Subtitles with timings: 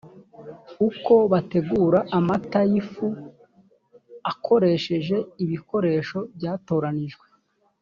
[0.87, 3.07] uko bategura amata y ifu
[4.31, 7.25] akoresheje ibikoresho byatoranyijwe